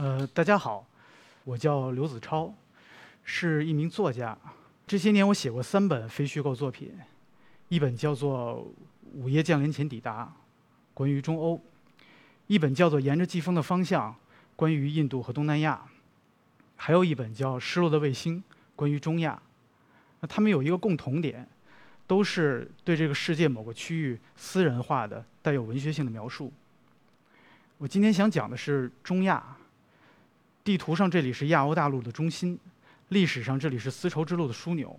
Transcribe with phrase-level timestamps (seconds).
[0.00, 0.86] 呃，大家好，
[1.42, 2.54] 我叫刘子超，
[3.24, 4.38] 是一名作家。
[4.86, 6.96] 这些年我写过三本非虚构作品，
[7.68, 8.64] 一本叫做
[9.18, 10.24] 《午夜降临前抵达》，
[10.94, 11.58] 关于中欧；
[12.46, 14.12] 一本叫做《沿着季风的方向》，
[14.54, 15.76] 关于印度和东南亚；
[16.76, 18.38] 还有一本叫《失落的卫星》，
[18.76, 19.42] 关于中亚。
[20.20, 21.44] 那他们有一个共同点，
[22.06, 26.52] 都是对这个世界某个区域私人化的、带有文学性的描述。
[27.78, 29.56] 我今天想讲的是中亚。
[30.64, 32.58] 地图上这里是亚欧大陆的中心，
[33.08, 34.98] 历史上这里是丝绸之路的枢纽。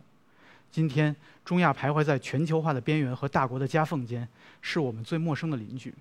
[0.71, 4.27] 今天中亚徘徊在全球化的边缘和大国的夹缝间，
[4.61, 5.93] 是我们最陌生的邻居。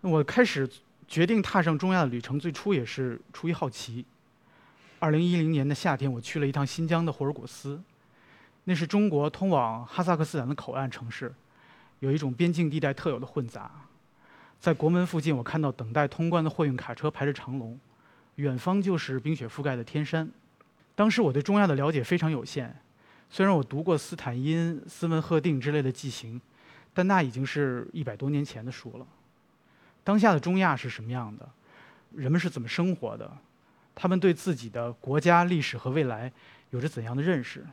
[0.00, 0.68] 我开始
[1.08, 4.04] 决定踏上中亚的旅程，最初也是出于好奇。
[4.98, 7.82] 二零一零年的夏天，我去了一趟新疆的霍尔果斯，
[8.64, 11.34] 那是中国通往哈萨克斯坦的口岸城市，
[12.00, 13.70] 有一种边境地带特有的混杂。
[14.60, 17.78] 在国门附近，我看到等待通关的货运卡车排着长龙。
[18.36, 20.28] 远方就是冰雪覆盖的天山。
[20.94, 22.74] 当时我对中亚的了解非常有限，
[23.30, 26.40] 虽然我读过斯坦因、斯文赫定之类的记行，
[26.92, 29.06] 但那已经是一百多年前的书了。
[30.02, 31.48] 当下的中亚是什么样的？
[32.14, 33.30] 人们是怎么生活的？
[33.94, 36.30] 他们对自己的国家历史和未来
[36.70, 37.64] 有着怎样的认识？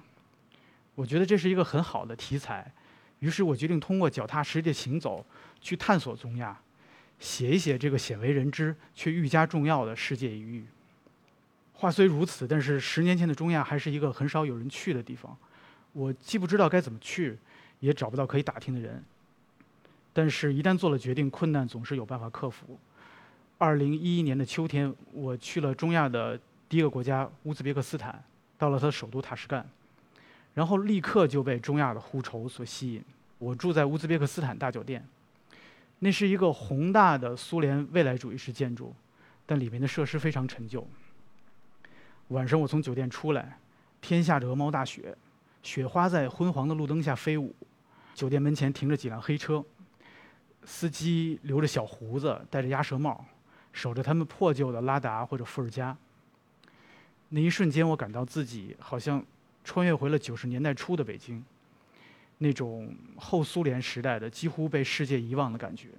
[0.96, 2.72] 我觉得这是一个很好的题材，
[3.20, 5.26] 于是我决定通过脚踏实地的行走
[5.60, 6.60] 去探索中亚。
[7.22, 10.66] 写一写这个鲜为人知却愈加重要的世界一隅。
[11.74, 15.38] 话虽如此，但是十年前的中亚还是一个很少有人去的地方。
[15.94, 17.38] 我既不知道该怎么去，
[17.80, 19.04] 也找不到可以打听的人。
[20.12, 22.80] 但是，一旦做了决定，困难总是有办法克服。
[23.58, 28.24] 二零一一年的秋天，我去了中亚的第一个国家乌兹别克斯坦，
[28.58, 29.64] 到了它的首都塔什干，
[30.56, 33.04] 然后立刻就被中亚的呼愁所吸引。
[33.38, 35.08] 我住在乌兹别克斯坦大酒店。
[36.04, 38.92] 那是一个宏大的苏联未来主义式建筑，
[39.46, 40.86] 但里面的设施非常陈旧。
[42.30, 43.60] 晚上我从酒店出来，
[44.02, 45.16] 天下着鹅毛大雪，
[45.62, 47.56] 雪花在昏黄的路灯下飞舞。
[48.16, 49.64] 酒店门前停着几辆黑车，
[50.64, 53.24] 司机留着小胡子，戴着鸭舌帽，
[53.72, 55.96] 守着他们破旧的拉达或者伏尔加。
[57.30, 59.24] 那一瞬间，我感到自己好像
[59.64, 61.46] 穿越回了九十年代初的北京。
[62.44, 65.90] 那种后苏联时代的几乎被世界遗忘的感觉。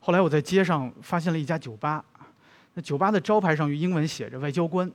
[0.00, 2.02] 后来我在街上发现了一家酒吧，
[2.72, 4.90] 那酒吧的招牌上用英文写着“外交官”，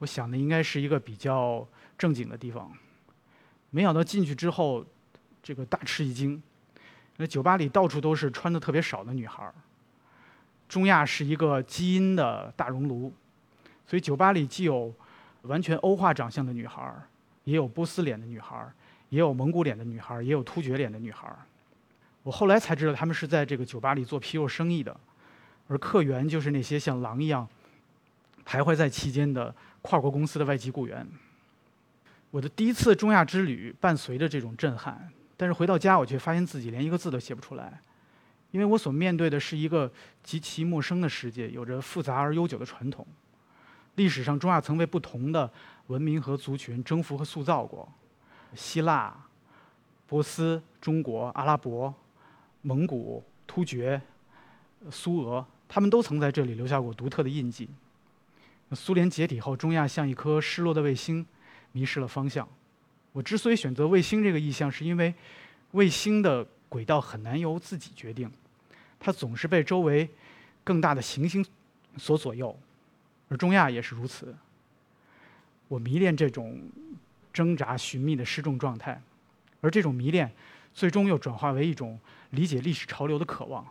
[0.00, 1.66] 我想的应该是一个比较
[1.98, 2.72] 正经的地方。
[3.68, 4.82] 没想到进去之后，
[5.42, 6.42] 这个大吃一惊，
[7.18, 9.52] 那酒吧里到处都是穿的特别少的女孩。
[10.66, 13.12] 中亚是一个基因的大熔炉，
[13.86, 14.90] 所以酒吧里既有
[15.42, 16.90] 完全欧化长相的女孩。
[17.44, 18.70] 也有波斯脸的女孩
[19.08, 21.30] 也有蒙古脸的女孩也有突厥脸的女孩
[22.22, 24.96] 我后来才知道，他们是在这个酒吧里做皮肉生意的，
[25.66, 27.48] 而客源就是那些像狼一样
[28.46, 31.06] 徘徊在期间的跨国公司的外籍雇员。
[32.30, 37.80] 我的第一次中亚之旅伴随着这种震撼，但是回到家，我却发现自己连一个字都写不出来，
[38.52, 39.90] 因为我所面对的是一个
[40.22, 43.04] 极其陌生的世界，有着复杂而悠久的传统。
[43.96, 45.50] 历史上，中亚曾被不同的
[45.88, 47.86] 文明和族群征服和塑造过，
[48.54, 49.14] 希腊、
[50.06, 51.92] 波斯、中国、阿拉伯、
[52.62, 54.00] 蒙古、突厥、
[54.90, 57.68] 苏俄，他们都曾在这里留下过独特的印记。
[58.72, 61.26] 苏联解体后，中亚像一颗失落的卫星，
[61.72, 62.48] 迷失了方向。
[63.12, 65.14] 我之所以选择卫星这个意象，是因为
[65.72, 68.30] 卫星的轨道很难由自己决定，
[68.98, 70.08] 它总是被周围
[70.64, 71.44] 更大的行星
[71.98, 72.58] 所左右。
[73.32, 74.36] 而中亚也是如此。
[75.68, 76.60] 我迷恋这种
[77.32, 79.00] 挣扎寻觅的失重状态，
[79.62, 80.30] 而这种迷恋
[80.74, 81.98] 最终又转化为一种
[82.30, 83.66] 理解历史潮流的渴望。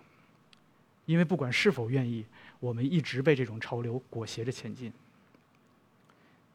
[1.06, 2.26] 因为不管是否愿意，
[2.60, 4.92] 我们一直被这种潮流裹挟着前进。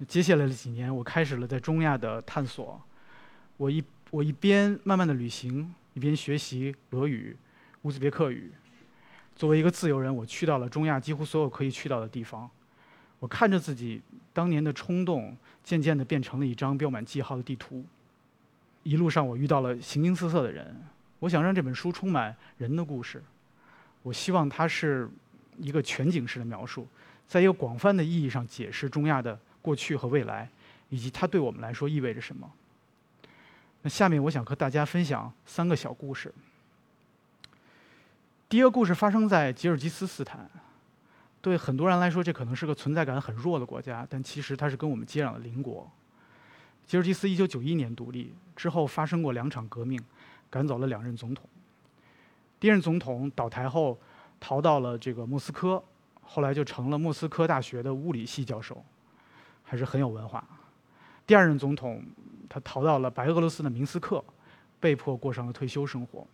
[0.09, 2.83] 接下来的几年，我开始了在中亚的探索。
[3.56, 7.37] 我一我一边慢慢的旅行，一边学习俄语、
[7.83, 8.51] 乌兹别克语。
[9.36, 12.51] 作为一个自由人，我去到了中亚几乎所有可以去到的地方。
[13.18, 14.01] 我看着自己
[14.33, 17.84] 当年的冲动，渐渐地变成了一张标满记号的地图。
[18.83, 20.77] 一路上，我遇到了形形色色的人。
[21.18, 23.22] 我想让这本书充满人的故事。
[24.03, 25.09] 我希望它是
[25.59, 26.86] 一个全景式的描述，
[27.27, 30.48] 在一个广泛的意义上解释中亚的过去和未来，
[30.91, 32.48] 以及它对我们来说意味着什么。
[33.80, 36.33] 那下面，我想和大家分享三个小故事。
[38.48, 40.48] 第一个故事发生在吉尔吉斯斯坦。
[41.47, 45.89] 对很多人来说，这可能是个存在感很弱的国家，但其实它是跟我们接壤的邻国。
[46.84, 49.97] 吉尔吉斯1991年独立之后，发生过两场革命，
[50.51, 51.48] 赶走了两任总统。
[52.59, 53.97] 第一任总统倒台后，
[54.41, 55.81] 逃到了这个莫斯科，
[56.21, 58.84] 后来就成了莫斯科大学的物理系教授，
[59.63, 60.45] 还是很有文化。
[61.28, 62.04] 第二任总统，
[62.48, 64.25] 他逃到了白俄罗斯的明斯克，
[64.81, 66.27] 被迫过上了退休生活。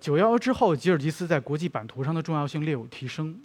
[0.00, 3.38] 九幺幺之后，吉尔吉斯在国际版图上的重要性略有提升，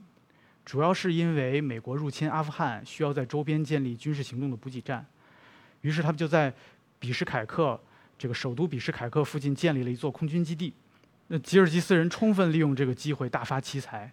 [0.68, 5.06] 主要是因为美国入侵阿富汗需要在周边建立军事行动的补给站，
[5.80, 6.54] 于是他们就在
[7.00, 7.80] 比什凯克
[8.18, 10.74] 这个首都比什凯克附近建立了一座空军基地。
[11.28, 14.12] 那吉尔吉斯人充分利用这个机会大发奇财，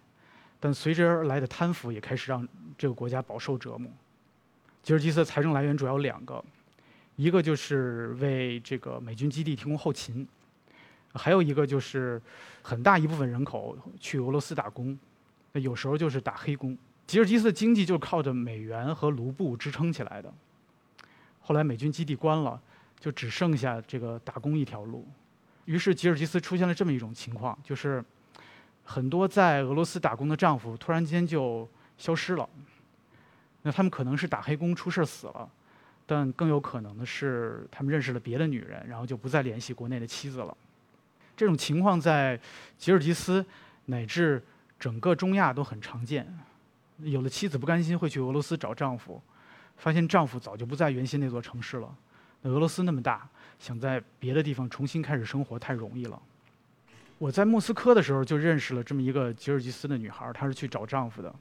[0.57, 2.47] 但随之而来的贪腐也开始让
[2.77, 3.91] 这个国家饱受折磨。
[4.81, 6.41] 吉尔吉斯的财政来源主要有两个，
[7.17, 10.25] 一个就是为这个美军基地提供后勤，
[11.15, 12.21] 还有一个就是
[12.61, 14.97] 很大一部分人口去俄罗斯打工，
[15.61, 16.77] 有时候就是打黑工。
[17.07, 20.33] 吉尔吉斯的经济就靠着美元和卢布支撑起来的。
[21.39, 22.59] 后来美军基地关了，
[22.99, 25.07] 就只剩下这个打工一条路。
[25.65, 28.03] 于是吉尔吉斯出现了这么一种情况，就是
[28.83, 31.67] 很多在俄罗斯打工的丈夫突然间就
[31.97, 32.49] 消失了。
[33.61, 35.49] 那他们可能是打黑工出事死了，
[36.05, 40.55] 但更有可能的是他们认识了别的女人，然后就不再联系国内的妻子了。
[41.35, 42.39] 这种情况在
[42.77, 43.45] 吉尔吉斯
[43.85, 44.43] 乃至
[44.85, 46.31] 整个中亚都很常见。
[46.99, 49.19] 有的妻子不甘心会去俄罗斯找丈夫，
[49.77, 51.95] 发现丈夫早就不在原先那座城市了。
[52.43, 53.27] 那俄罗斯那么大。
[53.57, 56.21] 想在别的地方重新开始生活太容易了。
[57.17, 61.33] 我在莫斯科的时候就认识了这么一个吉尔吉斯的女孩，她是去找丈夫的。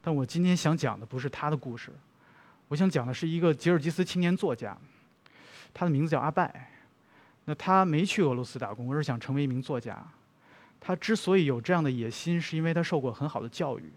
[0.00, 1.92] 但我今天想讲的不是她的故事，
[2.66, 4.76] 我想讲的是一个吉尔吉斯青年作家，
[5.72, 6.72] 他的名字叫阿拜。
[7.44, 10.04] 那他没去俄罗斯打工，而是想成为一名作家。
[10.80, 13.92] 他之所以有这样的野心，是因为他受过很好的教育。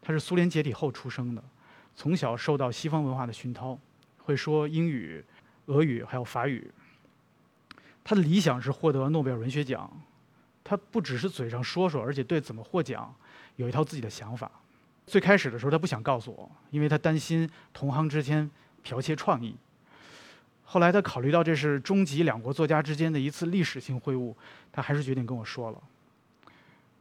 [0.00, 1.42] 他是苏联解体后出生的，
[1.94, 3.78] 从小受到西方文化的熏陶，
[4.18, 5.24] 会说英语。
[5.66, 6.68] 俄语还有法语。
[8.02, 9.88] 他的理想是获得诺贝尔文学奖，
[10.64, 13.14] 他不只是嘴上说说，而且对怎么获奖
[13.54, 14.50] 有一套自己的想法。
[15.06, 18.50] 最开始的时候，他不想告诉我，因为他担心同行之间
[18.84, 19.54] 剽窃创意。
[20.64, 24.34] 后来他考虑到这是终极两国作家之间的一次历史性会晤，
[24.72, 25.80] 他还是决定跟我说了。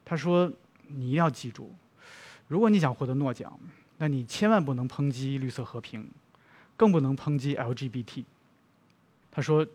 [0.04, 0.52] 他说
[0.88, 1.74] ：“你一定要记住，
[2.48, 3.58] 如果你想获得诺奖，
[3.98, 6.10] 那你千万不能抨击绿色和平，
[6.76, 8.24] 更不能抨击 LGBT。”
[9.32, 9.66] 他说，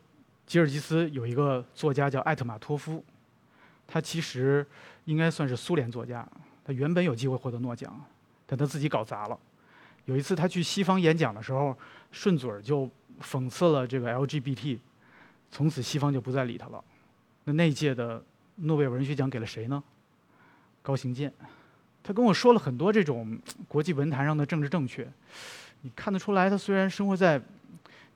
[0.47, 3.03] 吉尔吉斯有一个作家叫艾特马托夫，
[3.87, 4.67] 他其实
[5.07, 6.29] 应该算是苏联作家。
[6.65, 8.05] 他原本有机会获得诺奖，
[8.47, 9.39] 但他自己搞砸了。
[10.05, 11.77] 有一次他去西方演讲的时候，
[12.13, 12.91] 顺嘴儿就
[13.23, 14.79] 讽刺了这个 LGBT，
[15.51, 16.85] 从此西方就不再理他了。
[17.45, 18.23] 那那届的
[18.57, 19.83] 诺贝尔文学奖给了谁呢？
[20.87, 21.33] 高行健。
[22.05, 23.37] 他跟我说了很多这种
[23.67, 25.11] 国际文坛上的政治正确，
[25.81, 27.43] 你看得出来，他虽然生活在。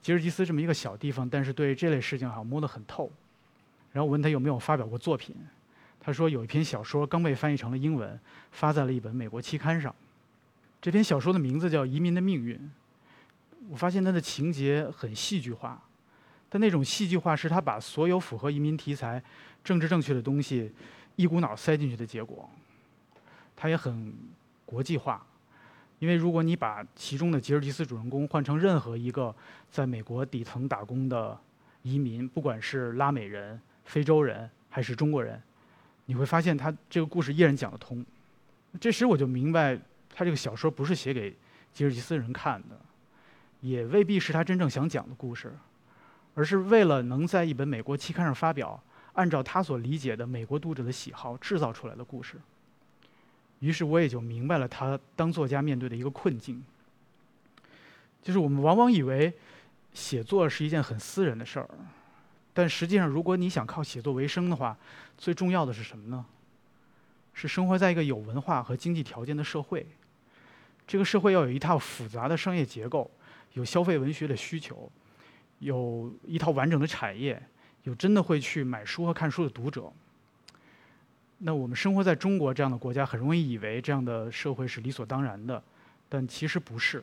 [0.02, 3.12] 吉尔吉斯这么一个小地方，但是对这类事情好像摸得很透。
[3.92, 5.36] 然后我问他有没有发表过作品，
[6.00, 8.18] 他说有一篇小说刚被翻译成了英文，
[8.50, 9.94] 发在了一本美国期刊上。
[10.80, 12.56] 这篇小说的名字叫《移民的命运》。
[13.68, 15.78] 我发现他的情节很戏剧化，
[16.48, 19.22] 但那种戏剧化是他把所有符合移民题材、
[19.62, 20.72] 政治正确的东西
[21.16, 22.48] 一股脑塞进去的结果。
[23.60, 24.14] 他也很
[24.64, 25.22] 国际化。
[25.98, 29.34] 因为如果你把其中的吉尔吉斯主人公换成任何一个
[29.70, 31.38] 在美国底层打工的
[31.82, 35.38] 移民，不管是拉美人、非洲人还是中国人，
[36.06, 38.02] 你会发现他这个故事依然讲得通。
[38.80, 39.78] 这时我就明白，
[40.14, 41.36] 他这个小说不是写给
[41.70, 42.80] 吉尔吉斯人看的，
[43.60, 45.52] 也未必是他真正想讲的故事，
[46.34, 48.82] 而是为了能在一本美国期刊上发表，
[49.12, 52.40] 按照他所理解的美国读者的喜好制造出来的故事。
[53.60, 56.62] 于是我也就明白了他当作家面对的一个困境，
[58.22, 59.32] 就是我们往往以为
[59.94, 61.68] 写作是一件很私人的事儿，
[62.52, 64.76] 但实际上，如果你想靠写作为生的话，
[65.16, 66.24] 最重要的是什么呢？
[67.32, 69.86] 是生活在一个有文化和经济条件的社会，
[70.86, 73.10] 这个社会要有一套复杂的商业结构，
[73.52, 74.90] 有消费文学的需求，
[75.60, 77.40] 有一套完整的产业，
[77.84, 79.92] 有真的会去买书和看书的读者。
[81.42, 85.62] 那我们生活在中国这样的国家，很容易以为这样的社会是理所当然的，
[86.06, 87.02] 但其实不是。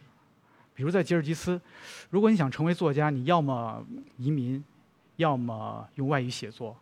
[0.76, 1.60] 比如在吉尔吉斯，
[2.12, 3.84] 如果你想成为作家，你要么
[4.16, 4.64] 移民，
[5.16, 6.78] 要么用外语写作，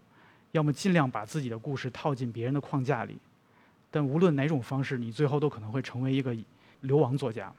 [0.51, 3.17] 要么尽量把自己的故事套进别人的框架里。
[3.89, 6.35] 但无论哪种方式，你最后都可能会成为一个
[6.81, 7.49] 流亡作家。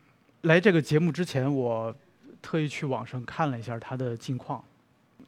[0.43, 1.97] 来这个节目之前，我
[2.43, 4.63] 特意去网上看了一下他的近况，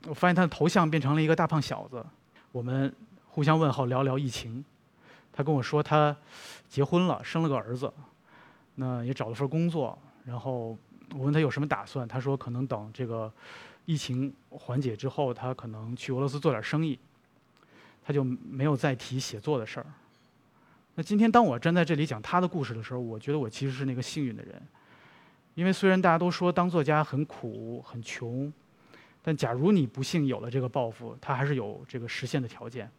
[0.06, 2.04] 我发现他的头像变成了一个大胖小子。
[2.52, 2.94] 我们。
[3.38, 4.64] 互相问候，聊聊疫情。
[5.32, 6.16] 他跟我说，他
[6.68, 7.88] 结婚了，生了个儿子，
[8.74, 9.96] 那也找了份工作。
[10.24, 10.76] 然后
[11.14, 13.32] 我问他有什么打算，他说可能等这个
[13.84, 16.98] 疫情缓解之后，他可能去俄罗斯做点生意。
[18.04, 19.86] 他就没有再提写作的事儿。
[20.96, 24.60] 那今天当我站在这里讲他的故事的时候，我觉得我其实是那个幸运的人，
[25.54, 28.52] 因为虽然大家都说当作家很苦很穷，
[29.22, 32.90] 但假如你不幸有了这个抱负，他还是有这个实现的条件。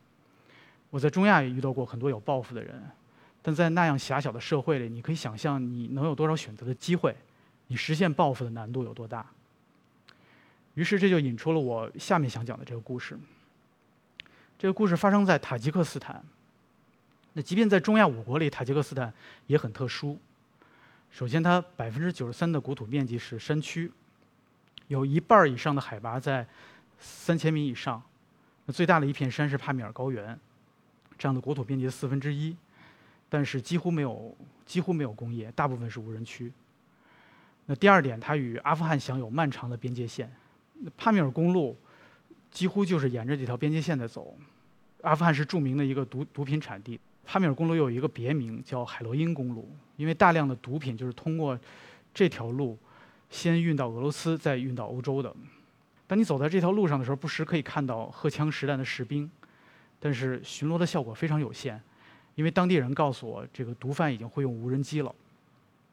[0.89, 2.81] 我在中亚也遇到过很多有抱负的人，
[3.41, 7.15] 但在那样狭小的社会里，你可以想象你能有多少选择的机会，
[7.67, 9.25] 你实现抱负的难度有多大。
[10.73, 13.17] 于是这就引出了我下面想讲的这个故事。
[14.57, 16.23] 这个故事发生在塔吉克斯坦。
[17.33, 19.13] 那即便在中亚五国里，塔吉克斯坦
[19.47, 20.17] 也很特殊。
[21.11, 23.91] 首先，它百分之九十三的国土面积是山区，
[24.87, 26.47] 有一半以上的海拔在
[26.99, 28.01] 三千米以上。
[28.65, 30.37] 那最大的一片山是帕米尔高原。
[31.19, 32.55] 这样的国土面积的四分之一，
[33.27, 34.35] 但是几乎没有
[34.65, 36.51] 几乎没有工业，大部分是无人区。
[37.65, 40.33] 那第二点，它与阿富汗享有漫长的边界线，
[40.95, 41.77] 帕米尔公路
[42.49, 44.35] 几乎就是沿着这条边界线在走。
[45.01, 51.59] 阿富汗是著名的一个毒毒品产地，帕米尔公路有一个别名叫海洛因公路，因为大量的毒品就是通过
[52.13, 52.77] 这条路
[53.29, 55.35] 先运到俄罗斯，再运到欧洲的。
[56.07, 59.29] 当你走在这条路上的时候，不时可以看到荷枪实弹的士兵。
[59.99, 61.81] 但是巡逻的效果非常有限，
[62.35, 65.13] 因为当地人告诉我，这个毒贩已经会用无人机了。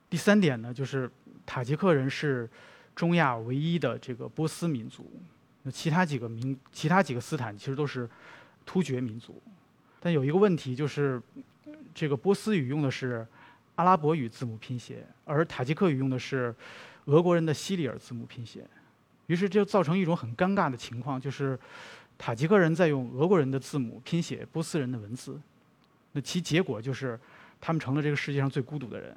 [0.08, 1.10] 第三点呢，就是
[1.44, 2.48] 塔吉克人是
[2.94, 5.10] 中亚唯一的这个波斯民族，
[5.64, 8.08] 那其他几个民、其他几个斯坦其实都是
[8.64, 9.42] 突厥民族。
[9.98, 11.20] 但有一个问题就是，
[11.92, 13.26] 这个波斯语用的是
[13.74, 16.54] 阿拉伯语字母拼写，而塔吉克语用的是
[17.06, 18.64] 俄国人的西里尔字母拼写，
[19.26, 21.58] 于是就造成一种很尴尬的情况，就是。
[22.18, 25.40] 塔吉克人在用俄国人的字母拼写波斯人的文字，
[26.12, 27.18] 那其结果就是
[27.60, 29.16] 他们成了这个世界上最孤独的人，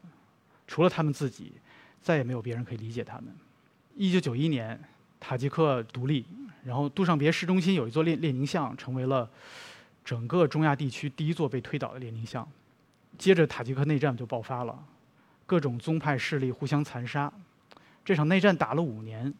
[0.67, 1.53] 除了他们自己，
[2.01, 3.33] 再也没有别人可以理解他们。
[3.95, 4.79] 一九九一年，
[5.19, 6.25] 塔吉克独立，
[6.63, 9.29] 然后杜尚别市中心有一座列列宁像，成为了
[10.03, 12.47] 整个中亚地区第一座被推倒的列宁像。
[13.17, 14.77] 接着，塔吉克内战就爆发了，
[15.45, 17.31] 各种宗派势力互相残杀，
[18.03, 19.33] 这场内战打了五年，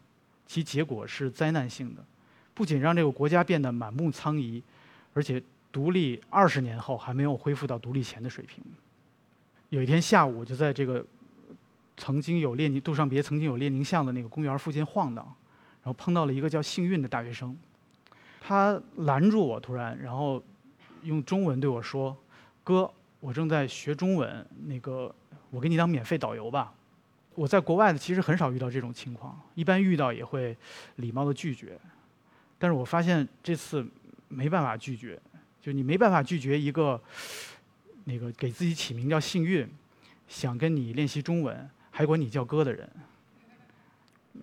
[0.46, 2.04] 其结果是灾难性的。
[2.60, 4.62] 不仅让这个国家变得满目疮痍，
[5.14, 8.62] 而且独立二十年后还没有恢复到独立前的水平。
[9.70, 11.02] 有一天下午，我就在这个
[11.96, 15.24] 曾经有列宁杜尚别曾经有列宁像的那个公园附近晃荡，
[15.82, 17.56] 然后碰到了一个叫幸运的大学生，
[18.42, 20.42] 他拦住我，突然，然后
[21.04, 22.14] 用中文对我说
[22.62, 25.10] ：“哥，我正在学中文，那个
[25.48, 26.74] 我给你当免费导游吧。”
[27.34, 30.54] 我在国外呢，其实很少遇到这种情况，一般遇到也会
[30.96, 31.80] 礼貌的拒绝。
[32.60, 33.84] 但是我发现这次
[34.28, 35.18] 没办法拒绝，
[35.62, 37.02] 就你没办法拒绝一个
[38.04, 39.66] 那个给自己起名叫幸运，
[40.28, 42.86] 想跟你练习中文，还管你叫哥的人。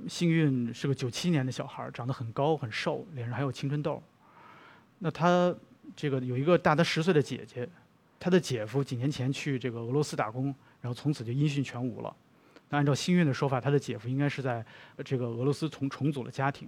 [0.07, 4.01] 幸运是个九七年的小孩，长得很高很瘦，脸上还有青春痘。
[4.97, 5.55] 那他
[5.95, 7.69] 这个有一个大他十岁的姐姐，
[8.19, 10.45] 他的姐夫几年前去这个俄罗斯打工，
[10.81, 12.15] 然后从此就音讯全无了。
[12.69, 14.65] 那按照幸运的说法，他的姐夫应该是在
[15.05, 16.67] 这个俄罗斯重重组了家庭。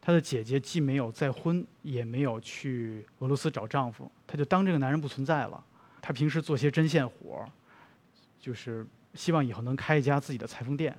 [0.00, 5.62] 她的姐姐既没有再婚，也没有去俄罗斯找丈夫，她就当这个男人不存在了。
[6.00, 7.46] 她平时做些针线活
[8.40, 10.96] 就是希望以后能开一家自己的裁缝店。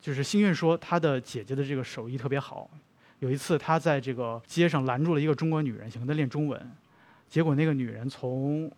[0.00, 2.68] 就是幸运说，她的姐姐的这个手艺特别好。
[3.20, 6.72] 有一次，她在这个街上拦住了一个中国女人，想跟她练中文，
[7.28, 8.70] 结果那个女人从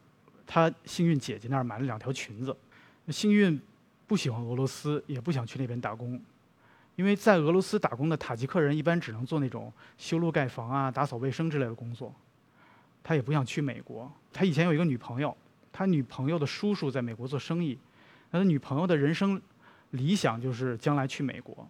[0.46, 2.56] 她幸运姐姐那儿买了两条裙子。
[3.08, 3.60] 幸运
[4.06, 6.20] 不喜欢俄罗斯，也不想去那边打工。
[6.96, 12.14] 因为在俄罗斯打工的塔吉克人一般只能做那种修路盖房啊、打扫卫生之类的工作，
[13.04, 14.10] 他也不想去美国。
[14.32, 15.36] 他以前有一个女朋友，
[15.72, 17.78] 他女朋友的叔叔在美国做生意，
[18.30, 19.40] 那他女朋友的人生
[19.90, 21.68] 理想就是将来去美国，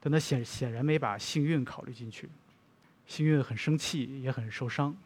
[0.00, 2.28] 但他显显然没把幸运考虑进去。
[3.06, 4.96] 幸运很生气，也很受伤，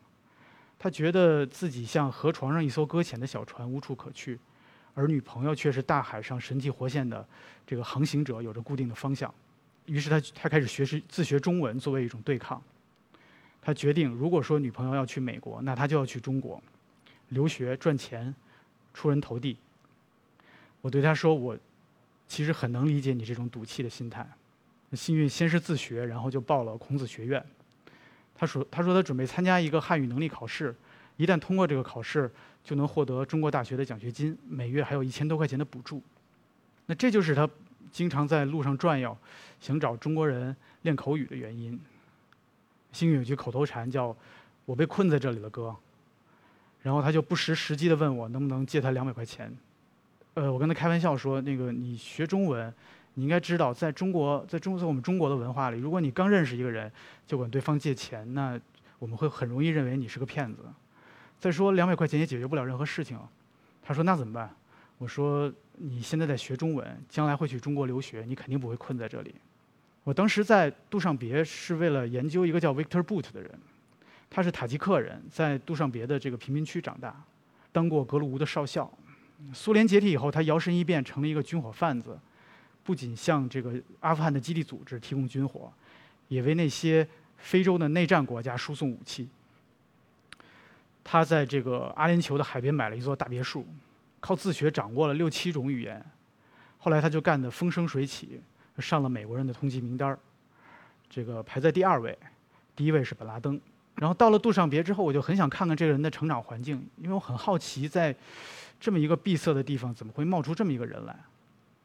[0.79, 4.39] 他觉得自己像河床上一艘搁浅的小船，无处可去，
[4.95, 7.27] 而女朋友却是大海上神气活现的
[7.67, 9.35] 这个航行者，有着固定的方向。
[9.89, 12.63] 于是他他开始学习自学中文作为一种对抗。
[13.61, 16.63] 他决定，如果说女朋友要去美国，那他就要去中国，
[17.31, 18.35] 留学赚钱，
[18.95, 19.57] 出人头地。
[20.81, 21.59] 我对他说：“我
[22.27, 24.27] 其实很能理解你这种赌气的心态。”
[24.93, 27.45] 幸运先是自学，然后就报了孔子学院。
[28.35, 30.75] 他说：“他说他准备参加一个汉语能力考试，
[31.17, 32.31] 一旦通过这个考试，
[32.63, 36.03] 就能获得中国大学的奖学金，每月还有一千多块钱的补助。”
[36.87, 37.49] 那这就是他。
[37.91, 39.17] 经常在路上转悠，
[39.61, 41.79] 想找中国人练口语的原因。
[42.93, 44.17] 幸运有句口头禅叫
[44.65, 45.75] “我被困在这里了，哥”。
[46.83, 49.55] 然后他就不失时机的问我能不能借他两百块钱。
[50.35, 52.73] 呃，我跟他开玩笑说：“那个你学中文，
[53.15, 56.91] 你应该知道，在中国，在中在我们中国的文化里，如果你刚认识一个人
[57.27, 58.59] 就管对方借钱，那
[58.99, 60.61] 我们会很容易认为你是个骗子。
[61.39, 63.19] 再说两百块钱也解决不了任何事情。
[63.83, 64.55] 他说那怎么办？
[64.99, 69.35] 我说你现在在学中文，将来会去中国留学，你肯定不会困在这里。
[70.05, 73.51] 我当时在杜尚别是为了研究一个叫 Victor Boot 的人，
[74.29, 77.15] 他是塔吉克人，在杜尚别的这个贫民区长大，
[77.71, 78.91] 当过格鲁乌的少校。
[79.53, 82.19] 苏联解体以后，他摇身一变成了一个军火贩子，
[82.83, 85.73] 不仅向这个阿富汗的基地组织提供军火，
[86.27, 89.29] 也为那些非洲的内战国家输送武器。
[91.05, 93.65] 他在这个阿联酋的海边买了一座大别墅，
[94.21, 96.05] 靠自学掌握了六七种语言。
[96.79, 98.41] 后来他就干得风生水起，
[98.79, 100.17] 上了美国人的通缉名单
[101.11, 102.17] 这个排在第二位，
[102.77, 103.61] 第一位是本拉登。
[103.97, 108.15] 然后到了杜尚别之后，我就很想看看这个人的成长环境，因为我很好奇，在
[108.79, 111.17] 这么一个闭塞的地方，怎么会冒出这么一个人来？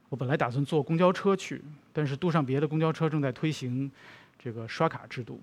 [0.10, 1.60] 我本来打算坐公交车去，
[1.92, 3.92] 但是杜尚别的公交车正在推行
[4.38, 5.42] 这个刷卡制度，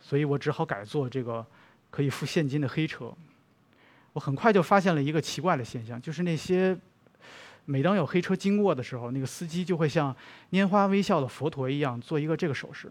[0.00, 1.44] 所以我只好改坐这个
[1.90, 3.12] 可以付现金的黑车。
[4.12, 6.76] 我很快就发现了一个奇怪的现象，就是那些
[7.64, 10.14] 每当有黑车经过的时候，那个司机就会像
[10.50, 12.90] 拈花微笑的佛陀一样做一个这个手势。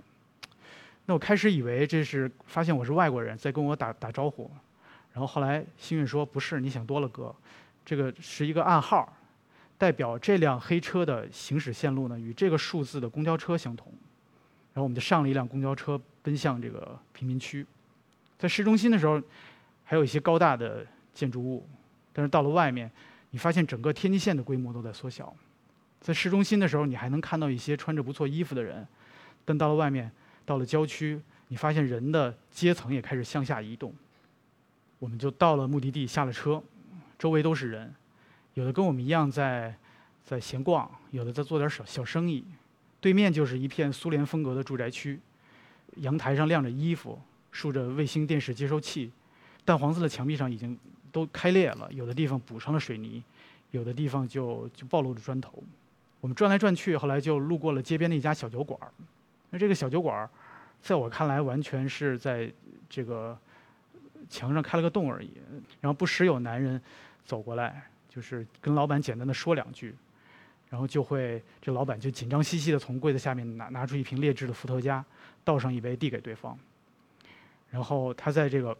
[1.05, 4.49] 那我开始以为这是发现我是外国人在跟我打打招呼，
[5.11, 7.35] 然后后来幸运说不是，你想多了哥，
[7.83, 9.11] 这个是一个暗号，
[9.77, 13.91] 代表这辆黑车的行驶线路呢与这个数字的公交车相同。
[14.71, 17.65] 然后我们就上了一辆公交车，奔向这个贫民区。
[18.37, 19.21] 在市中心的时候，
[19.83, 20.85] 还有一些高大的
[21.19, 21.67] 建筑物，
[22.13, 22.89] 但是到了外面，
[23.31, 25.35] 你发现整个天际线的规模都在缩小。
[25.99, 28.87] 在市中心的时候，你还能看到一些穿着不错衣服的人，
[29.43, 30.09] 但到了外面。
[30.45, 33.93] 到了郊区，你发现人的阶层也开始向下移动。
[34.97, 36.63] 我们就到了目的地，下了车，
[37.19, 37.93] 周围都是人，
[38.55, 39.75] 有的跟我们一样在
[40.25, 42.43] 在闲逛，有的在做点小小生意。
[42.99, 45.19] 对面就是一片苏联风格的住宅区，
[45.97, 47.21] 阳台上晾着衣服，
[47.51, 49.11] 竖着卫星电视接收器，
[49.63, 50.75] 淡黄色的墙壁上已经
[51.11, 53.23] 都开裂了，有的地方补上了水泥，
[53.71, 55.63] 有的地方就就暴露着砖头。
[56.21, 58.79] 我们转来转去，后来就路过了街边的一家小酒馆。
[59.49, 60.29] 那这个小酒馆，
[60.81, 62.51] 在我看来，完全是在
[62.89, 63.37] 这个
[64.29, 65.31] 墙上开了个洞而已。
[65.81, 66.81] 然后不时有男人
[67.25, 69.95] 走过来，就是跟老板简单的说两句，
[70.69, 75.03] 然后就会这老板就紧张兮兮的从柜子下面拿拿出一瓶劣质的伏特加，
[75.43, 76.57] 倒上一杯递给对方。
[77.69, 78.75] 然后他在这个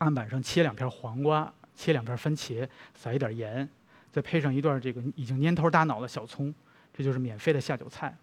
[0.00, 3.68] 案板上切两片黄瓜，切两片番茄，撒一点盐，
[4.10, 6.54] 再配上一段这个已经蔫头大脑的小葱，
[6.94, 8.16] 这就是免费的下酒菜。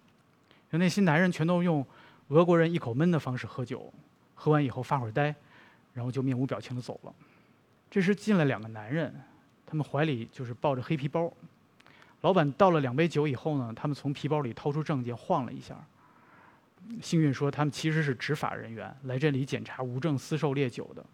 [0.71, 1.85] 那些男人全都用
[2.29, 3.93] 俄国人一口闷的方式喝酒，
[4.33, 5.33] 喝完以后发会儿呆，
[5.93, 7.13] 然后就面无表情的走了。
[7.91, 9.13] 这时进来两个男人，
[9.65, 11.31] 他们怀里就是抱着黑皮包。
[12.21, 15.77] 老板倒了两杯酒以后呢，他们从皮包里掏出证件晃了一下。
[17.03, 21.05] 幸运说他们其实是执法人员，来这里检查无证私售烈酒的。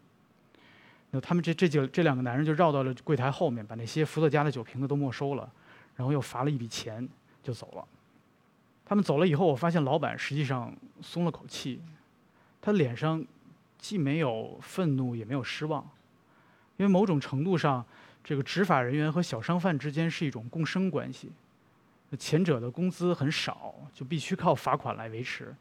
[1.16, 5.48] 那他们这这几这两个男人就绕到了柜台后面，把那些伏特加的酒瓶子都没收了，
[5.96, 7.08] 然后又罚了一笔钱，
[7.44, 7.88] 就走了。
[8.84, 11.80] 他们走了以后，我发现老板实际上松了口气，
[12.60, 13.24] 他脸上
[13.78, 15.88] 既没有愤怒，也没有失望，
[16.78, 17.86] 因为某种程度上，
[18.24, 21.32] 这个执法人员和小商贩之间是一种共生关系。
[22.18, 25.56] 前者的工资很少，就必须靠罚款来维持，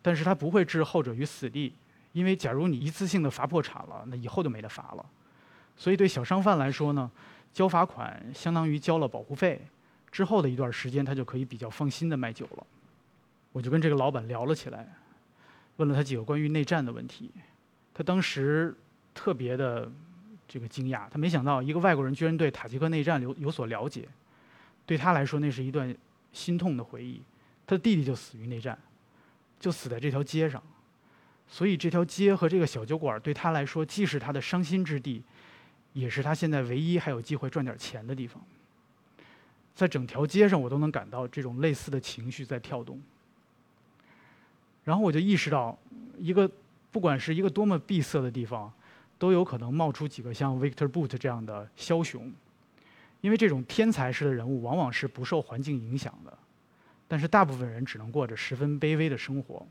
[0.00, 1.74] 但是他不会置后者于死地，
[2.12, 5.04] 因为假如你一次性的罚破产了，那以后就没得罚了。
[5.76, 7.10] 所以对小商贩来说呢，
[7.52, 9.60] 交罚款相当于交了保护费。
[10.10, 12.66] 之后的一段时间，他就可以比较放心的卖酒了。
[13.50, 14.86] 我就跟这个老板聊了起来，
[15.76, 17.30] 问了他几个关于内战的问题。
[17.94, 18.76] 他当时
[19.14, 19.90] 特别的
[20.46, 24.06] 这个惊讶，他没想到一个外国人居然对塔吉克内战有有所了解。
[24.84, 25.94] 对他来说，那是一段
[26.32, 27.22] 心痛的回忆。
[27.66, 28.78] 他的弟弟就死于内战，
[29.58, 30.62] 就死在这条街上。
[31.48, 35.22] 所以这条街和这个小酒馆对他来说，既是他的伤心之地，
[35.92, 38.42] 也是他现在唯一还有机会赚点钱的地方。
[39.74, 43.00] 在整条街上，我都能感到这种类似的情绪在跳动。
[44.84, 45.78] 然后我就意识到，
[46.18, 46.50] 一个
[46.90, 48.72] 不管是一个多么闭塞的地方，
[49.18, 52.32] 都有可能冒出几个像 Victor Boot 这样的枭雄，
[53.20, 56.36] 因为这种天才式的人物往往是不受环境影响的，
[57.06, 59.66] 但是大部分人只能过着十分卑微的生活。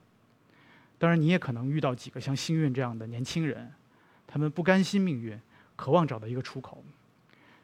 [1.01, 3.73] 当然，你也可能遇到几个像幸运这样的年轻人，
[4.27, 5.35] 他们不甘心命运，
[5.75, 6.83] 渴望找到一个出口。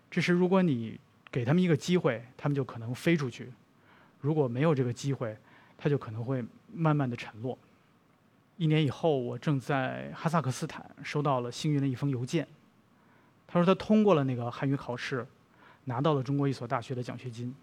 [0.09, 3.45] 这时，如果你给他们一个机会，他们就可能飞出去；
[4.21, 5.37] 如果没有这个机会，
[5.77, 7.55] 他就可能会慢慢的沉落。
[8.55, 12.47] 一年以后，我正在哈萨克斯坦收到了幸运的一封邮件，
[13.45, 15.23] 他说他通过了那个汉语考试，
[15.83, 17.53] 拿到了中国一所大学的奖学金。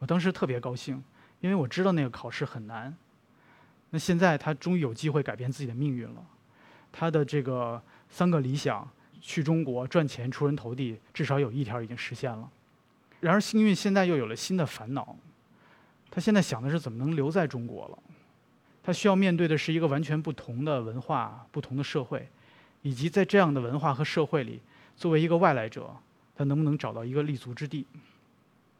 [0.00, 1.00] 我当时特别高兴，
[1.40, 2.92] 因为我知道那个考试很难。
[3.94, 6.26] 那现在他终于有机会改变自己的命运了，
[6.90, 7.80] 他的这个
[8.10, 12.50] 三个理想去中国赚钱、出人头地，至少有一条已经实现了。
[13.20, 15.14] 然而，幸运现在又有了新的烦恼，
[16.10, 17.98] 他现在想的是怎么能留在中国了。
[18.82, 22.28] 他需要面对的是一个完全不同的文化、不同的社会，
[22.82, 24.60] 以及在这样的文化和社会里，
[24.96, 25.94] 作为一个外来者，
[26.34, 27.86] 他能不能找到一个立足之地？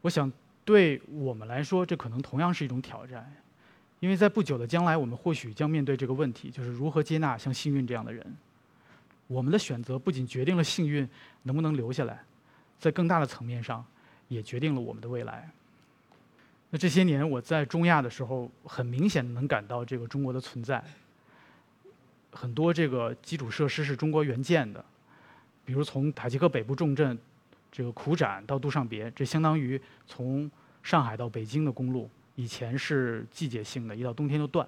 [0.01, 0.29] 我想，
[0.65, 3.33] 对我们来说，这可能同样是一种挑战，
[3.99, 8.35] 因为在不久的将来，我们或许将面对这个问题，就是如何接纳像幸运这样的人。
[9.27, 11.07] 我们的选择不仅决定了幸运
[11.43, 12.23] 能不能留下来，
[12.77, 13.83] 在更大的层面上，
[14.27, 15.49] 也决定了我们的未来。
[16.69, 20.83] 那这些年我在中亚的时候，很明显能感到这个中国的存在。
[22.31, 24.83] 很多这个基础设施是中国援建的，
[25.63, 27.17] 比如从塔吉克北部重镇
[27.71, 30.51] 这个苦展到杜尚别，这相当于从
[30.83, 34.67] 上海到北京的公路，以前是季节性的，一到冬天就断。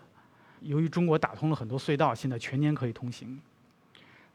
[0.62, 3.40] 由于中国打通了很多隧道，现在全年可以通行。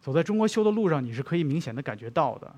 [0.01, 2.55] 走在中国修的路上，你是可以明显的感觉到的，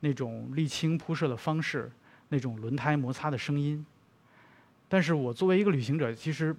[0.00, 1.90] 那种沥青铺设的方式，
[2.28, 3.84] 那种轮胎摩擦的声音。
[4.88, 6.54] 但是我作为一个旅行者，其实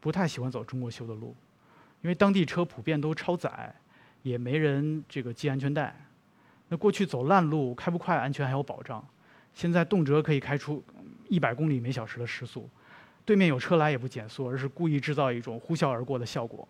[0.00, 1.34] 不太喜欢走中国修的路，
[2.02, 3.74] 因为当地车普遍都超载，
[4.22, 5.94] 也没人这个系安全带。
[6.68, 9.04] 那过去走烂路，开不快，安全还有保障。
[9.52, 10.82] 现在动辄可以开出
[11.28, 12.68] 一百公里每小时的时速，
[13.24, 16.68] 对面有车来也不减速，而是故意制造一种呼啸而过的效果。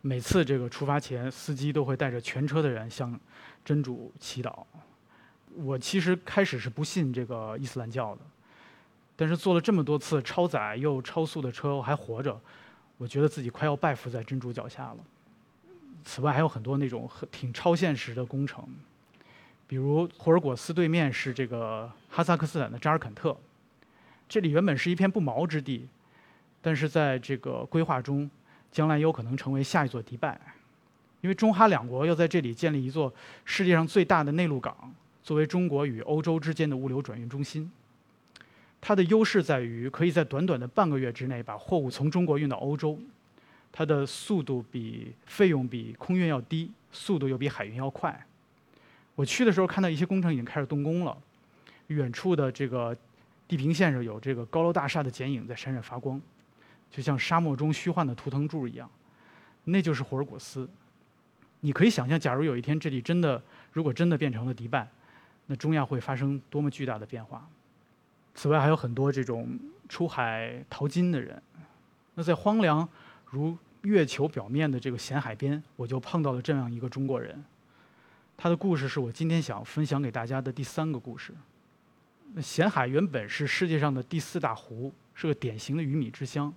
[0.00, 3.18] 每次这个出发前，司机都会带着全车的人向
[3.64, 4.64] 真主祈祷。
[5.56, 8.20] 我其实开始是不信这个伊斯兰教的。
[9.16, 12.38] 但是坐了这么多次超载又超速的车，我还活着，
[12.98, 14.96] 我觉得自己快要拜服在真主脚下了。
[16.04, 18.66] 此外，还有很多那种很挺超现实的工程，
[19.68, 23.36] 比如霍尔果斯对面是这个哈萨克斯坦的扎尔肯特，
[24.34, 25.86] 这里原本是一片不毛之地，
[26.60, 28.28] 但是在这个规划中，
[28.72, 30.40] 将来有可能成为下一座迪拜，
[31.20, 34.92] 因为中哈两国要在这里建立一座世界上最大的内陆港，
[35.22, 37.70] 作为中国与欧洲之间的物流转运中心。
[38.80, 42.98] 它的优势在于可以在短短的半个月之内把货物从中国运到欧洲，
[43.70, 48.26] 它的速度比费用比空运要低，速度又比海运要快。
[49.14, 51.16] 我去的时候看到一些工程已经开始动工了，
[51.86, 52.96] 远处的这个
[53.46, 56.20] 地平线上有这个高楼大厦的剪影在闪闪发光，
[56.90, 58.90] 就像沙漠中虚幻的图腾柱一样，
[59.64, 60.68] 那就是霍尔果斯。
[61.60, 64.88] 你可以想象，假如有一天这里真的如果真的变成了迪拜，
[65.46, 67.48] 那中亚会发生多么巨大的变化。
[68.34, 71.40] 此外，还有很多这种出海淘金的人。
[72.14, 72.88] 那在荒凉
[73.26, 77.42] 如月球表面的这个咸海边，我就碰到了这样一个中国人。
[78.36, 81.32] 他的故事是我今天想分享给大家的第三个故事。
[82.40, 86.52] 咸海原本是世界上的第四大湖，是个典型的鱼米之乡。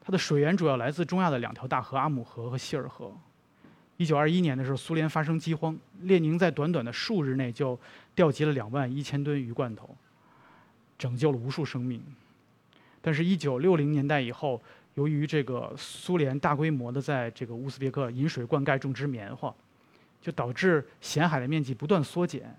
[0.00, 3.12] 它的水源主要来自中亚的两条大河——阿姆河和希尔河。
[3.96, 7.78] 一九二一年的时候，苏联发生饥荒，列宁在短短的数日内就
[8.14, 9.96] 调集了两万一千吨鱼罐头。
[10.98, 12.02] 拯救了无数生命，
[13.02, 14.58] 但是，一九六零年代以后，
[14.94, 19.54] 由于这个苏联大规模的在这个乌兹别克引水灌溉种植棉花，
[20.22, 22.56] 就导致咸海的面积不断缩减，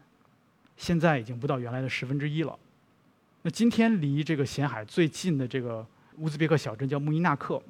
[0.77, 2.57] 现在已经不到原来的十分之一了。
[3.41, 5.85] 那今天离这个咸海最近的这个
[6.17, 7.61] 乌兹别克小镇叫穆伊纳克，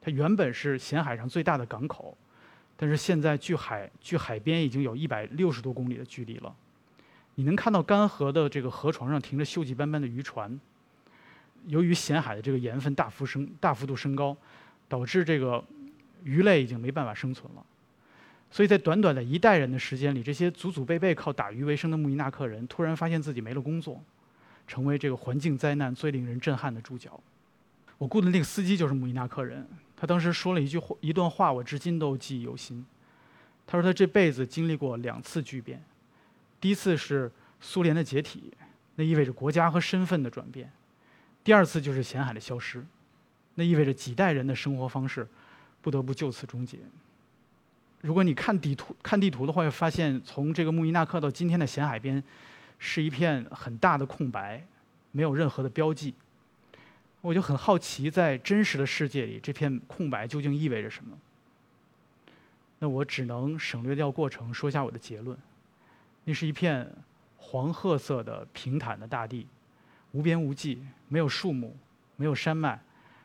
[0.00, 2.16] 它原本是咸海上最大的港口，
[2.76, 6.54] 但是现在距海距海边已经有一百六十多公里的距离了。
[7.34, 10.58] 你能看到干涸的这个河床上停着锈迹斑斑的渔船。
[11.66, 14.36] 由于咸海的这个盐分大幅升、大幅度升高，
[14.88, 15.62] 导致这个
[16.22, 17.66] 鱼类已经没办法生存了。
[18.50, 24.02] 所以在短短的一代人的时间里，这些祖祖辈辈靠打鱼为生的穆伊纳克人，突然发现自己没了工作，
[24.66, 27.10] 成为这个环境灾难最令人震撼的主角。
[27.98, 32.84] 我雇的那个司机就是穆伊纳克人，他当时说了一句话、一段话，我至今都记忆犹新。
[33.66, 35.82] 他说他这辈子经历过两次巨变。
[36.60, 37.30] 第一次是
[37.60, 38.52] 苏联的解体，
[38.94, 40.68] 那意味着国家和身份的转变；
[41.42, 42.84] 第二次就是咸海的消失，
[43.54, 45.26] 那意味着几代人的生活方式
[45.82, 46.78] 不得不就此终结。
[48.00, 52.22] 如果你看地图看地图的话，会发现从这个穆伊纳克到今天的咸海边，
[52.78, 54.64] 是一片很大的空白，
[55.12, 56.14] 没有任何的标记。
[57.20, 61.18] 我就很好奇，在真实的世界里，这片空白究竟意味着什么？
[62.78, 65.36] 那我只能省略掉过程，说一下我的结论。
[66.24, 66.88] 那是一片
[67.36, 69.46] 黄褐色的平坦的大地，
[70.12, 71.74] 无边无际，没有树木，
[72.16, 72.78] 没有山脉，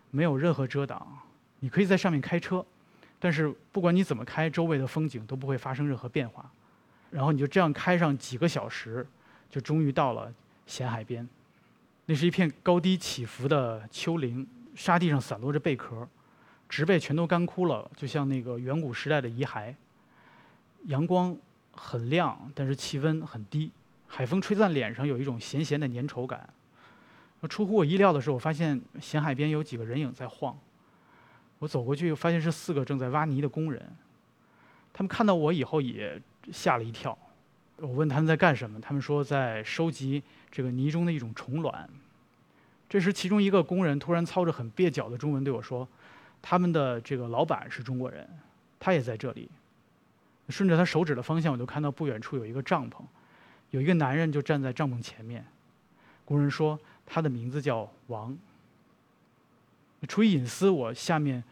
[0.09, 1.19] 没有任何遮挡。
[1.59, 2.65] 你可以在上面开车，
[3.21, 6.51] 但是不管你怎么开，周围的风景都不会发生任何变化。
[7.11, 9.05] 然后你就这样开上几个小时，
[9.47, 10.33] 就终于到了
[10.65, 11.27] 咸海边。
[12.07, 16.07] 那是一片高低起伏的丘陵，沙地上散落着贝壳，
[16.67, 19.75] 植被全都干枯了，就像那个远古时代的遗骸。
[20.85, 21.37] 阳光
[21.73, 23.71] 很亮，但是气温很低，
[24.07, 26.49] 海风吹在脸上有一种咸咸的粘稠感。
[27.47, 30.57] 出乎我意料的是，我发现咸海边有几个人影在晃。
[31.61, 33.79] 我走过去，发现是四个正在挖泥的工人。
[34.91, 36.19] 他们看到我以后也
[36.51, 37.15] 吓了一跳。
[37.77, 41.87] 我问他们在干什么，他们说在收集这个泥中的一种虫卵。
[42.89, 45.87] 这时，其中一个工人突然操着很蹩脚的中文对我说
[46.41, 48.27] ：“他们的这个老板是中国人，
[48.79, 49.47] 他也在这里。”
[50.49, 53.03] 顺着他手指的方向，我就看到不远处有一个帐篷，
[53.69, 55.45] 有一个男人就站在帐篷前面。
[56.25, 58.35] 工人说他的名字叫王。
[60.07, 61.43] 出于隐私，我下面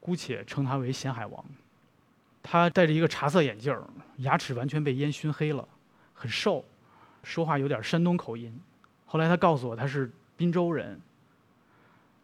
[0.00, 1.44] 姑且称他为咸海王。
[2.42, 3.76] 他戴着一个茶色眼镜
[4.18, 5.66] 牙齿完全被烟熏黑了，
[6.14, 6.64] 很瘦，
[7.22, 8.58] 说话有点山东口音。
[9.04, 10.10] 后来他告诉我他是。
[10.38, 11.00] 滨州人。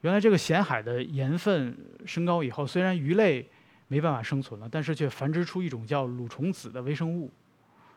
[0.02, 3.48] 原来这个咸海的盐分升高以后，虽然鱼类
[3.88, 7.30] 没办法生存了，但是却繁殖出一种叫蠕虫子的微生物。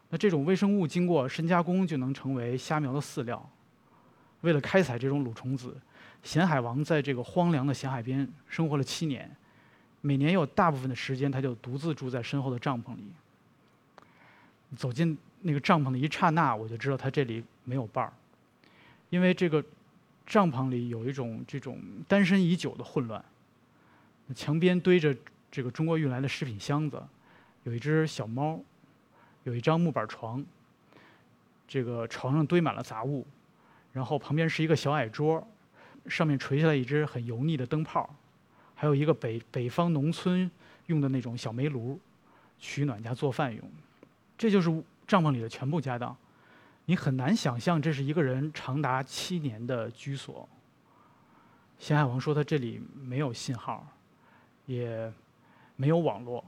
[0.10, 3.52] 那这种微生物经过深加工，就能成为虾苗的饲料。
[4.46, 5.76] 为了开采这种卤虫子，
[6.24, 9.30] 咸海王在这个荒凉的咸海边生活了七年，
[10.00, 13.04] 每年有大部分的时间，他就独自住在身后的帐篷里。
[14.78, 18.14] 走进那个帐篷的一刹那，我就知道他这里没有伴儿，
[19.10, 19.62] 因为这个。
[20.28, 23.24] 帐篷里有一种这种单身已久的混乱。
[24.34, 25.16] 墙边堆着
[25.52, 27.00] 这个中国运来的食品箱子，
[27.62, 28.60] 有一只小猫，
[29.44, 30.44] 有一张木板床。
[31.68, 33.24] 这个床上堆满了杂物，
[33.96, 35.42] 然后旁边是一个小矮桌，
[36.08, 38.14] 上面垂下来一只很油腻的灯泡，
[38.76, 40.52] 还有一个北北方农村
[40.88, 41.98] 用的那种小煤炉，
[42.60, 43.72] 取暖加做饭用。
[44.38, 46.14] 这就是帐篷里的全部家当。
[46.84, 50.48] 你很难想象这是一个人长达七年的居所。
[51.80, 53.88] 咸海王说他这里没有信号，
[54.66, 55.10] 也
[55.78, 56.44] 没有网络。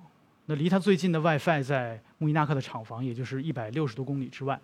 [0.48, 4.60] 那离他最近的 WiFi 在穆伊纳克的厂房，也就是一百六十多公里之外。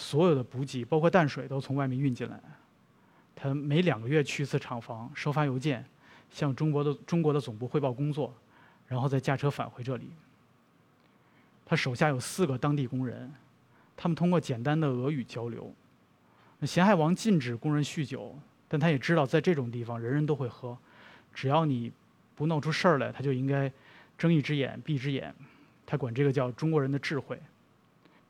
[0.00, 2.40] 所有的补给，包括淡水，都从外面运进来。
[3.36, 5.84] 他每两个月去一次厂房，收发邮件，
[6.30, 8.34] 向中国的中国的总部汇报工作，
[8.88, 10.10] 然后再驾车返回这里。
[11.66, 13.30] 他手下有四个当地工人。
[13.96, 15.70] 他们通过简单的俄语交流。
[16.58, 18.34] 那咸海王禁止工人酗酒，
[18.66, 20.76] 但他也知道在这种地方人人都会喝，
[21.34, 21.92] 只要你
[22.34, 23.70] 不闹出事儿来，他就应该
[24.16, 25.34] 睁一只眼闭一只眼。
[25.84, 27.38] 他管这个叫中国人的智慧。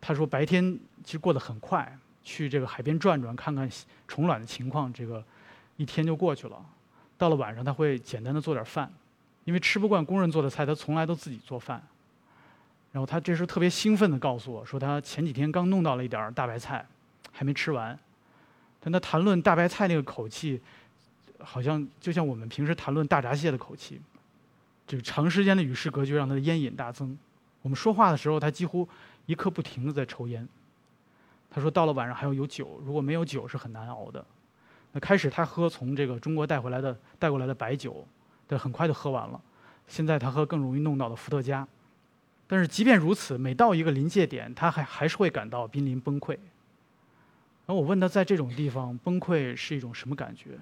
[0.01, 3.69] 他说白天其实过得很快，去这个海边转转看看
[4.09, 5.23] 虫卵的情况，这个
[5.77, 6.57] 一天就过去了。
[7.19, 8.91] 到了晚上他会简单的做点饭，
[9.45, 11.83] 因为吃不惯工人做的菜，他从来都自己做饭。
[12.93, 16.85] 然后他这时候特别兴奋地告诉我说，他前几天刚弄到了一点大白菜，
[17.31, 17.97] 还没吃完。
[18.81, 20.61] 但他谈论大白菜那个口气，
[21.39, 24.01] 好像就像我们平时谈论大闸蟹的口气。
[24.87, 27.17] 这个长时间的与世隔绝让他的烟瘾大增。
[27.63, 28.89] 我们说话的时候，他几乎
[29.31, 30.47] 一刻不停地在抽烟。
[31.49, 34.25] 他说到了晚上还要有酒，如果没有酒是很难熬的。
[34.91, 38.05] 那开始他喝从这个中国带回来的带过来的白酒，
[38.49, 39.41] 但很快就喝完了。
[39.87, 41.67] 现在他喝更容易弄到的伏特加。
[42.49, 46.31] 但是即便如此，每到一个临界点，他还还是会感到濒临崩溃。
[46.33, 50.59] 然后我问他在这种地方崩溃是一种什么感觉？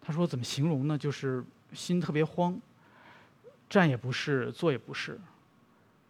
[0.00, 0.96] 他说怎么形容呢？
[0.96, 2.56] 就是心特别慌，
[3.68, 5.18] 站也不是，坐也不是。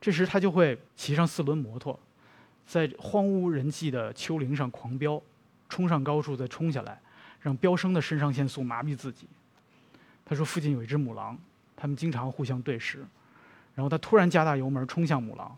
[0.03, 1.97] 这时他就会骑上四轮摩托，
[2.67, 5.23] 在荒无人迹的丘陵上狂飙，
[5.69, 7.01] 冲上高处再冲下来，
[7.41, 9.29] 让飙升的肾上腺素麻痹自己。
[10.25, 11.38] 他说附近有一只母狼，
[11.77, 13.07] 他们经常互相对视。
[13.77, 15.57] 然后他突然加大油门冲向母狼，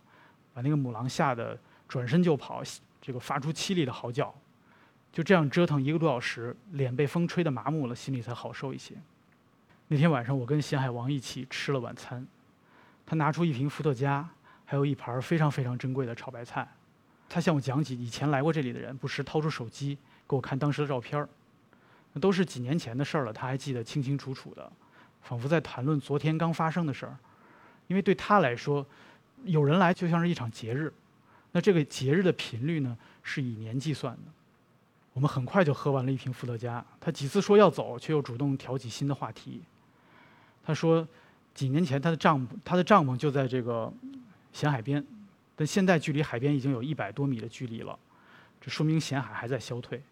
[0.52, 2.62] 把那个母狼吓得转身就跑，
[3.00, 4.32] 这个发出凄厉的嚎叫。
[5.10, 8.94] 就这样折腾一个多小时，脸被风吹得麻木了，心里才好受一些。
[9.88, 12.26] 那天晚上，我跟咸海王一起吃了晚餐，
[13.06, 14.28] 他拿出一瓶伏特加，
[14.64, 16.66] 还有一盘非常非常珍贵的炒白菜。
[17.28, 21.28] 他向我讲起以前来过这里的人，不时掏出手机给我看当时的照片儿，
[22.12, 24.70] 那都是几年前的事儿了，他还记得清清楚楚的，
[25.22, 27.16] 仿佛在谈论昨天刚发生的事儿。
[27.86, 28.86] 因为对他来说，
[29.44, 30.92] 有人来就像是一场节日，
[31.52, 34.32] 那这个节日的频率呢是以年计算的。
[35.12, 39.62] 我们很快就喝完了一瓶伏特加，他几次说要走，却又主动挑起新的话题。
[40.64, 41.06] 他说，
[41.54, 43.92] 几年前他的帐篷，他的帐篷就在这个
[44.52, 45.04] 咸海边，
[45.54, 47.98] 但现在距离海边已经有一百多米的距离了，
[48.60, 50.02] 这说明咸海还在消退。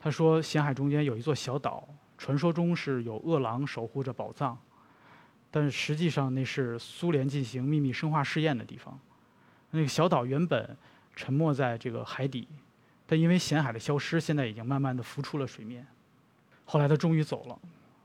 [0.00, 4.56] 他说，咸海中间有一座小岛，传说中是有恶狼守护着宝藏。
[5.50, 8.98] 但实际上，那是苏联进行秘密生化试验的地方。
[9.70, 10.76] 那个小岛原本
[11.16, 12.46] 沉没在这个海底，
[13.06, 15.86] 但因为咸海的消失，现在已经慢慢的浮出了水面。
[16.64, 17.58] 后来他终于走了，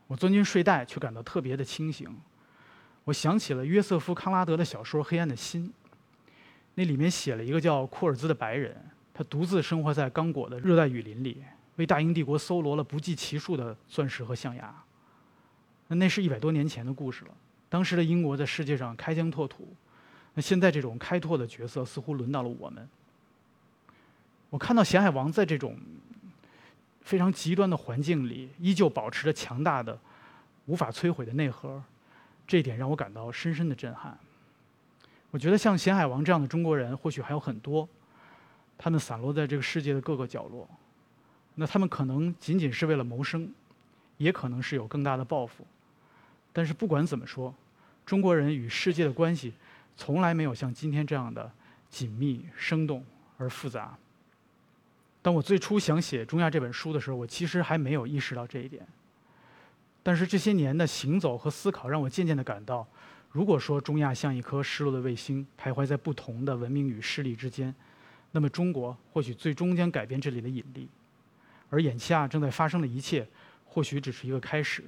[0.06, 2.08] 我钻进睡袋，却感到特别的清醒。
[3.04, 5.66] 我想起了约瑟夫·康拉德的小说《黑暗的心》，
[6.74, 8.74] 那里面写了一个叫库尔兹的白人，
[9.12, 11.42] 他独自生活在刚果的热带雨林里，
[11.76, 14.74] 为大英帝国搜罗了不计其数的钻石和象牙。
[15.88, 17.30] 那那是一百多年前的故事了，
[17.68, 19.68] 当时的英国在世界上开疆拓土，
[20.32, 22.88] 那现在这种开拓的角色似乎轮到了我们。
[24.48, 25.76] 我看到咸海王在这种
[27.02, 29.98] 非常极端的环境里，依旧保持着强大的、
[30.64, 31.82] 无法摧毁的内核。
[32.46, 34.18] 这一点让我感到深深的震撼。
[35.30, 37.88] 我觉得像咸海王这样的中国人，或许还有很多，
[38.78, 40.68] 他们散落在这个世界的各个角落。
[41.56, 43.52] 那他们可能仅仅是为了谋生，
[44.16, 45.66] 也可能是有更大的抱负。
[46.52, 47.52] 但是不管怎么说，
[48.06, 49.52] 中国人与世界的关系，
[49.96, 51.50] 从来没有像今天这样的
[51.88, 53.04] 紧密、生动
[53.38, 53.96] 而复杂。
[55.20, 58.86] 当我最初想写《中亚》这本书的时候，我其实还没有意识到这一点。
[60.04, 62.86] 但是这些年的行走和思考，让我渐渐地感到，
[63.32, 67.74] 如果说中亚像一颗失落的卫星，徘徊在不同的文明与势力之间，
[68.32, 70.86] 那么中国或许最终将改变这里的引力，
[71.70, 73.26] 而眼下正在发生的一切，
[73.64, 74.84] 或许只是一个开始。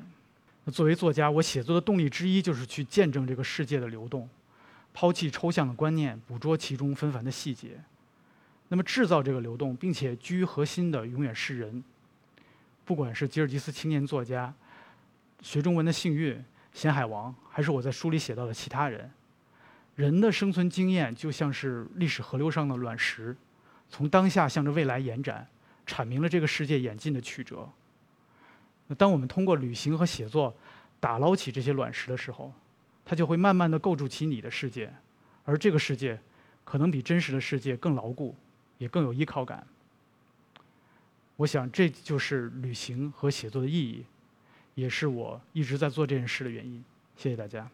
[0.65, 4.29] 那作为作家，我写作的动力之一就是去见证这个世界的流动，
[4.93, 7.81] 抛弃抽象的观念，捕捉其中纷繁的细节。
[8.69, 11.83] 那么制造这个流动，并且居于核心的，永远是人。
[12.85, 14.53] 不管是吉尔吉斯青年作家。
[15.47, 19.09] 学中文的幸运，咸海王，还是我在书里写到的其他人，
[19.95, 23.37] 人的生存经验就像是历史河流上的卵石，
[23.89, 25.47] 从当下向着未来延展，
[25.87, 27.71] 阐明了这个世界演进的曲折。
[28.89, 30.53] 那当我们通过旅行和写作
[30.99, 32.53] 打捞起这些卵石的时候，
[33.05, 34.93] 它就会慢慢的构筑起你的世界，
[35.45, 36.19] 而这个世界
[36.65, 38.35] 可能比真实的世界更牢固，
[38.79, 39.65] 也更有依靠感。
[41.37, 44.05] 我想这就是旅行和写作的意义。
[44.77, 46.85] 也是我一直在做这件事的原因。
[47.17, 47.69] 谢谢大家。